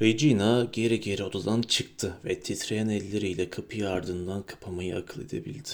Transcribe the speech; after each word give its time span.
Regina 0.00 0.66
geri 0.72 1.00
geri 1.00 1.24
odadan 1.24 1.62
çıktı 1.62 2.14
ve 2.24 2.40
titreyen 2.40 2.88
elleriyle 2.88 3.50
kapıyı 3.50 3.88
ardından 3.88 4.42
kapamayı 4.42 4.96
akıl 4.96 5.22
edebildi. 5.22 5.68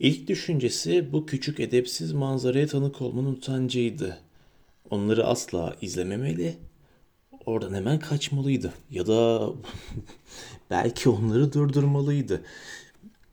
İlk 0.00 0.28
düşüncesi 0.28 1.12
bu 1.12 1.26
küçük 1.26 1.60
edepsiz 1.60 2.12
manzaraya 2.12 2.66
tanık 2.66 3.02
olmanın 3.02 3.32
utancıydı. 3.32 4.18
Onları 4.90 5.26
asla 5.26 5.76
izlememeli, 5.80 6.56
oradan 7.46 7.74
hemen 7.74 7.98
kaçmalıydı. 7.98 8.72
Ya 8.90 9.06
da 9.06 9.50
belki 10.70 11.08
onları 11.08 11.52
durdurmalıydı. 11.52 12.42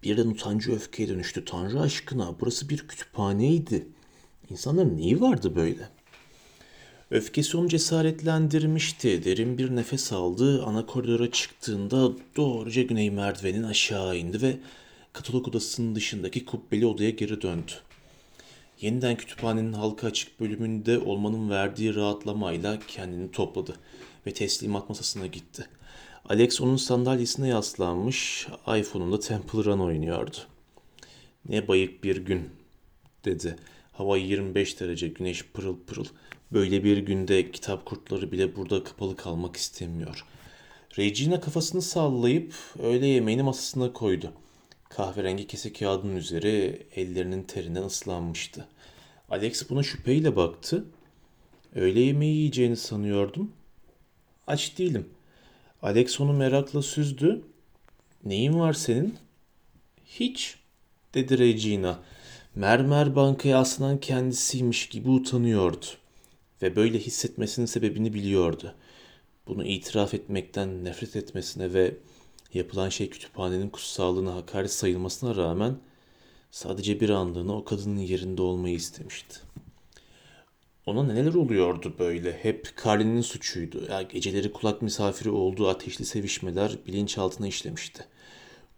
Birden 0.04 0.28
utancı 0.28 0.72
öfkeye 0.72 1.10
dönüştü. 1.10 1.46
Tanrı 1.46 1.82
aşkına 1.82 2.36
burası 2.40 2.70
bir 2.70 2.88
kütüphaneydi. 2.88 3.88
İnsanların 4.50 4.98
neyi 4.98 5.22
vardı 5.22 5.56
böyle? 5.56 5.90
Öfkesi 7.12 7.58
onu 7.58 7.70
cesaretlendirmişti. 7.70 9.26
Derin 9.26 9.58
bir 9.58 9.76
nefes 9.76 10.14
aldı. 10.14 10.64
Ana 10.64 10.86
koridora 10.86 11.32
çıktığında 11.32 12.12
doğruca 12.38 12.82
güney 12.82 13.12
merdivenin 13.12 13.64
aşağı 13.64 14.18
indi 14.18 14.42
ve 14.42 14.57
katalog 15.14 15.48
odasının 15.48 15.96
dışındaki 15.96 16.46
kubbeli 16.46 16.86
odaya 16.86 17.10
geri 17.10 17.42
döndü. 17.42 17.71
Yeniden 18.82 19.18
kütüphanenin 19.18 19.74
halka 19.74 20.07
açık 20.07 20.39
bölümünde 20.39 21.00
olmanın 21.00 21.50
verdiği 21.50 21.96
rahatlamayla 21.96 22.79
kendini 22.88 23.32
topladı 23.32 23.76
ve 24.28 24.34
teslimat 24.34 24.90
masasına 24.90 25.28
gitti. 25.28 25.65
Alex 26.29 26.62
onun 26.62 26.78
sandalyesine 26.78 27.48
yaslanmış, 27.48 28.48
iPhone'unda 28.78 29.20
Temple 29.20 29.64
Run 29.64 29.79
oynuyordu. 29.79 30.37
Ne 31.50 31.68
bayık 31.68 32.03
bir 32.03 32.17
gün, 32.17 32.50
dedi. 33.26 33.56
Hava 33.98 34.17
25 34.17 34.80
derece, 34.80 35.08
güneş 35.08 35.45
pırıl 35.45 35.78
pırıl. 35.88 36.06
Böyle 36.52 36.84
bir 36.84 36.98
günde 36.98 37.52
kitap 37.52 37.86
kurtları 37.86 38.31
bile 38.31 38.56
burada 38.56 38.84
kapalı 38.84 39.16
kalmak 39.16 39.56
istemiyor. 39.56 40.26
Regina 40.98 41.42
kafasını 41.42 41.81
sallayıp 41.81 42.54
öğle 42.80 43.08
yemeğini 43.08 43.44
masasına 43.44 43.94
koydu. 43.94 44.34
Kahverengi 44.90 45.48
kese 45.48 45.74
kağıdın 45.74 46.16
üzeri 46.16 46.88
ellerinin 46.96 47.44
terinden 47.44 47.84
ıslanmıştı. 47.84 48.68
Alex 49.30 49.70
buna 49.70 49.84
şüpheyle 49.84 50.36
baktı. 50.36 50.86
Öğle 51.76 52.00
yemeği 52.00 52.36
yiyeceğini 52.36 52.78
sanıyordum. 52.78 53.52
Aç 54.48 54.78
değilim. 54.78 55.09
Alex 55.82 56.22
onu 56.22 56.34
merakla 56.34 56.82
süzdü. 56.82 57.42
Neyin 58.26 58.59
var 58.59 58.74
senin? 58.74 59.18
Hiç, 60.06 60.56
dedi 61.14 61.38
Regina. 61.38 62.00
Mermer 62.56 63.16
bankaya 63.16 63.59
asılan 63.59 64.00
kendisiymiş 64.00 64.89
gibi 64.89 65.09
utanıyordu. 65.09 65.86
Ve 66.62 66.75
böyle 66.75 67.00
hissetmesinin 67.00 67.66
sebebini 67.66 68.14
biliyordu. 68.14 68.75
Bunu 69.47 69.66
itiraf 69.66 70.14
etmekten 70.14 70.84
nefret 70.84 71.16
etmesine 71.16 71.73
ve 71.73 71.95
yapılan 72.53 72.89
şey 72.89 73.09
kütüphanenin 73.09 73.70
kutsallığına 73.70 74.36
hakaret 74.36 74.72
sayılmasına 74.72 75.36
rağmen 75.36 75.78
sadece 76.52 77.00
bir 77.00 77.09
anlığına 77.09 77.58
o 77.58 77.64
kadının 77.64 78.00
yerinde 78.00 78.42
olmayı 78.42 78.75
istemişti. 78.75 79.40
Ona 80.86 81.03
neler 81.03 81.34
oluyordu 81.34 81.95
böyle? 82.00 82.34
Hep 82.44 82.73
Carlin'in 82.86 83.22
suçuydu. 83.22 83.86
Ya 83.90 84.02
geceleri 84.02 84.52
kulak 84.52 84.81
misafiri 84.81 85.30
olduğu 85.30 85.67
ateşli 85.67 86.06
sevişmeler 86.06 86.78
bilinçaltına 86.88 87.47
işlemişti. 87.47 88.06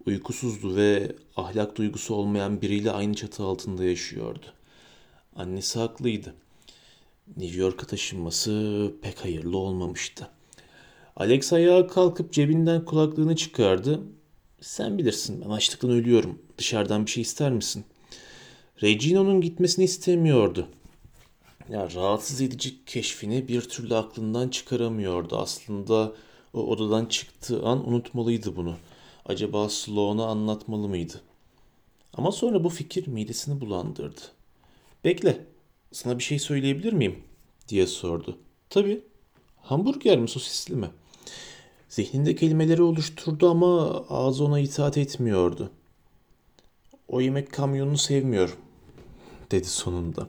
Uykusuzdu 0.08 0.76
ve 0.76 1.16
ahlak 1.36 1.78
duygusu 1.78 2.16
olmayan 2.16 2.62
biriyle 2.62 2.92
aynı 2.92 3.14
çatı 3.14 3.44
altında 3.44 3.84
yaşıyordu. 3.84 4.46
Annesi 5.36 5.80
haklıydı. 5.80 6.34
New 7.38 7.60
York'a 7.60 7.88
taşınması 7.88 8.92
pek 9.02 9.24
hayırlı 9.24 9.58
olmamıştı. 9.58 10.28
Alex 11.16 11.54
ayağa 11.54 11.88
kalkıp 11.88 12.34
cebinden 12.34 12.86
kulaklığını 12.86 13.36
çıkardı. 13.36 14.02
Sen 14.62 14.98
bilirsin 14.98 15.42
ben 15.46 15.50
açlıktan 15.50 15.92
ölüyorum. 15.92 16.42
Dışarıdan 16.58 17.06
bir 17.06 17.12
şey 17.12 17.22
ister 17.22 17.52
misin? 17.52 17.86
Regina'nın 18.84 19.42
gitmesini 19.42 19.86
istemiyordu. 19.86 20.68
Ya 21.70 21.90
rahatsız 21.96 22.42
edici 22.42 22.86
keşfini 22.86 23.48
bir 23.48 23.62
türlü 23.62 23.96
aklından 23.96 24.50
çıkaramıyordu. 24.50 25.38
Aslında 25.38 26.14
o 26.54 26.60
odadan 26.60 27.06
çıktığı 27.06 27.64
an 27.64 27.90
unutmalıydı 27.90 28.56
bunu. 28.56 28.76
Acaba 29.28 29.70
Sloan'a 29.70 30.26
anlatmalı 30.26 30.88
mıydı? 30.88 31.22
Ama 32.14 32.32
sonra 32.32 32.64
bu 32.64 32.70
fikir 32.70 33.08
midesini 33.08 33.62
bulandırdı. 33.62 34.22
Bekle, 35.04 35.46
sana 35.92 36.18
bir 36.18 36.24
şey 36.24 36.40
söyleyebilir 36.40 36.94
miyim? 36.94 37.16
diye 37.68 37.88
sordu. 37.88 38.38
Tabii. 38.70 39.02
Hamburger 39.62 40.20
mi 40.20 40.30
sosisli 40.30 40.76
mi? 40.76 40.90
Zihninde 41.90 42.36
kelimeleri 42.36 42.82
oluşturdu 42.82 43.50
ama 43.50 44.04
ağzı 44.10 44.44
ona 44.44 44.60
itaat 44.60 44.98
etmiyordu. 44.98 45.72
O 47.08 47.22
yemek 47.22 47.54
kamyonunu 47.54 47.98
sevmiyorum, 47.98 48.56
dedi 49.52 49.68
sonunda. 49.68 50.28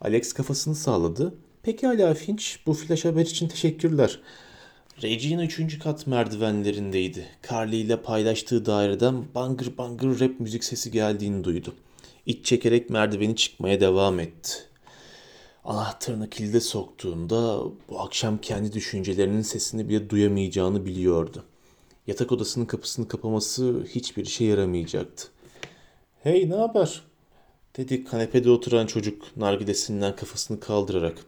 Alex 0.00 0.32
kafasını 0.32 0.74
sağladı. 0.74 1.34
Pekala 1.62 2.14
Finch, 2.14 2.44
bu 2.66 2.74
flash 2.74 3.04
haber 3.04 3.26
için 3.26 3.48
teşekkürler. 3.48 4.20
Regina 5.02 5.44
üçüncü 5.44 5.78
kat 5.78 6.06
merdivenlerindeydi. 6.06 7.26
Carly 7.50 7.76
ile 7.76 8.02
paylaştığı 8.02 8.66
daireden 8.66 9.24
bangır 9.34 9.78
bangır 9.78 10.20
rap 10.20 10.40
müzik 10.40 10.64
sesi 10.64 10.90
geldiğini 10.90 11.44
duydu. 11.44 11.74
İç 12.26 12.46
çekerek 12.46 12.90
merdiveni 12.90 13.36
çıkmaya 13.36 13.80
devam 13.80 14.20
etti. 14.20 14.52
Anahtarını 15.64 16.30
kilide 16.30 16.60
soktuğunda 16.60 17.62
bu 17.88 18.00
akşam 18.00 18.38
kendi 18.38 18.72
düşüncelerinin 18.72 19.42
sesini 19.42 19.88
bile 19.88 20.10
duyamayacağını 20.10 20.86
biliyordu. 20.86 21.44
Yatak 22.06 22.32
odasının 22.32 22.64
kapısını 22.64 23.08
kapaması 23.08 23.84
hiçbir 23.88 24.26
işe 24.26 24.44
yaramayacaktı. 24.44 25.28
Hey 26.22 26.50
ne 26.50 26.54
haber? 26.54 27.02
dedi 27.76 28.04
kanepede 28.04 28.50
oturan 28.50 28.86
çocuk 28.86 29.36
nargilesinden 29.36 30.16
kafasını 30.16 30.60
kaldırarak. 30.60 31.18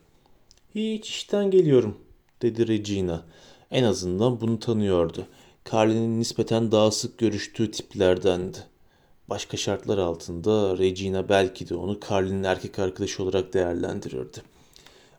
Hiç 0.74 1.10
işten 1.10 1.50
geliyorum 1.50 1.98
dedi 2.42 2.68
Regina. 2.68 3.24
En 3.70 3.84
azından 3.84 4.40
bunu 4.40 4.60
tanıyordu. 4.60 5.26
Carly'nin 5.72 6.20
nispeten 6.20 6.72
daha 6.72 6.90
sık 6.90 7.18
görüştüğü 7.18 7.70
tiplerdendi. 7.70 8.58
Başka 9.28 9.56
şartlar 9.56 9.98
altında 9.98 10.78
Regina 10.78 11.28
belki 11.28 11.68
de 11.68 11.74
onu 11.74 12.00
Carly'nin 12.10 12.44
erkek 12.44 12.78
arkadaşı 12.78 13.22
olarak 13.22 13.54
değerlendirirdi. 13.54 14.42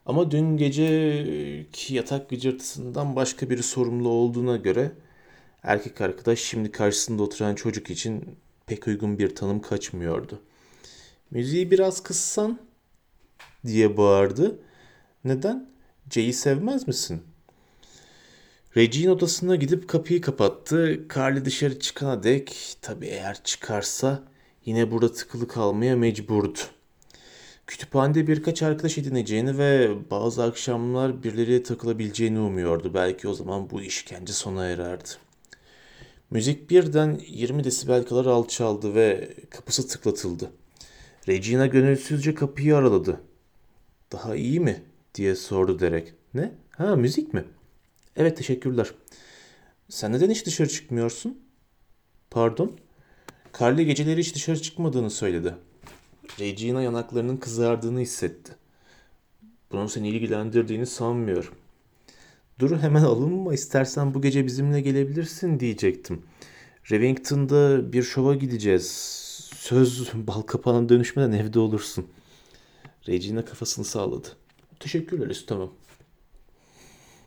Ama 0.06 0.32
dün 0.32 0.58
geceki 0.58 1.96
yatak 1.96 2.30
gıcırtısından 2.30 3.16
başka 3.16 3.50
biri 3.50 3.64
sorumlu 3.64 4.10
olduğuna 4.10 4.58
göre 4.58 4.92
erkek 5.64 6.02
arkadaş 6.02 6.40
şimdi 6.40 6.72
karşısında 6.72 7.24
oturan 7.24 7.56
çocuk 7.56 7.90
için 7.90 8.36
pek 8.66 8.88
uygun 8.88 9.20
bir 9.20 9.36
tanım 9.36 9.62
kaçmıyordu. 9.62 10.40
Müziği 11.32 11.72
biraz 11.72 12.04
kıssan 12.04 12.60
diye 13.66 13.98
bağırdı. 13.98 14.60
Neden? 15.24 15.70
Jay'i 16.10 16.34
sevmez 16.34 16.88
misin? 16.88 17.29
Regine 18.78 19.12
odasına 19.12 19.56
gidip 19.56 19.88
kapıyı 19.88 20.22
kapattı. 20.22 21.00
Carly 21.16 21.46
dışarı 21.46 21.80
çıkana 21.80 22.24
dek, 22.24 22.78
tabii 22.82 23.06
eğer 23.06 23.44
çıkarsa 23.44 24.24
yine 24.66 24.92
burada 24.92 25.14
tıkılı 25.14 25.48
kalmaya 25.48 25.96
mecburdu. 25.96 26.60
Kütüphanede 27.68 28.28
birkaç 28.28 28.64
arkadaş 28.64 28.98
edineceğini 28.98 29.58
ve 29.58 29.90
bazı 30.12 30.44
akşamlar 30.44 31.24
birileriyle 31.24 31.64
takılabileceğini 31.64 32.40
umuyordu. 32.40 32.94
Belki 32.94 33.28
o 33.28 33.34
zaman 33.34 33.70
bu 33.70 33.82
işkence 33.82 34.34
sona 34.34 34.66
ererdi. 34.66 35.10
Müzik 36.32 36.70
birden 36.70 37.22
20 37.28 37.64
desibel 37.64 38.06
kadar 38.06 38.26
alçaldı 38.26 38.96
ve 38.96 39.34
kapısı 39.50 39.88
tıklatıldı. 39.88 40.52
Regina 41.28 41.68
gönülsüzce 41.68 42.36
kapıyı 42.36 42.76
araladı. 42.76 43.22
Daha 44.12 44.36
iyi 44.36 44.60
mi? 44.60 44.82
diye 45.16 45.36
sordu 45.36 45.80
Derek. 45.80 46.14
Ne? 46.34 46.52
Ha 46.72 46.96
müzik 46.96 47.34
mi? 47.34 47.44
Evet 48.20 48.38
teşekkürler. 48.38 48.92
Sen 49.90 50.12
neden 50.12 50.30
hiç 50.30 50.46
dışarı 50.46 50.70
çıkmıyorsun? 50.70 51.40
Pardon? 52.32 52.78
Carly 53.60 53.86
geceleri 53.86 54.20
hiç 54.20 54.36
dışarı 54.36 54.62
çıkmadığını 54.62 55.10
söyledi. 55.10 55.56
Regina 56.40 56.82
yanaklarının 56.82 57.38
kızardığını 57.38 58.00
hissetti. 58.00 58.56
Bunun 59.72 59.88
seni 59.88 60.10
ilgilendirdiğini 60.10 60.86
sanmıyorum. 60.86 61.54
Dur 62.60 62.78
hemen 62.78 63.04
alınma 63.04 63.54
istersen 63.54 64.14
bu 64.14 64.22
gece 64.22 64.46
bizimle 64.46 64.82
gelebilirsin 64.82 65.60
diyecektim. 65.60 66.22
Revington'da 66.92 67.94
bir 67.94 68.04
şova 68.04 68.36
gideceğiz. 68.36 68.86
Söz 69.56 70.14
bal 70.14 70.42
kapağına 70.42 70.90
dönüşmeden 70.90 71.32
evde 71.32 71.60
olursun. 71.60 72.08
Regina 73.08 73.46
kafasını 73.46 73.86
sağladı. 73.86 74.28
Teşekkürler 74.80 75.28
istemem. 75.30 75.70